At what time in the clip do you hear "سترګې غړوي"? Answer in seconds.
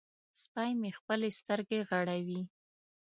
1.39-2.41